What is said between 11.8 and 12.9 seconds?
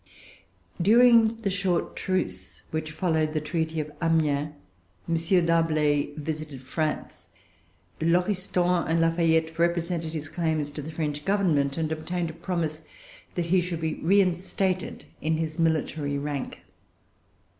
obtained a promise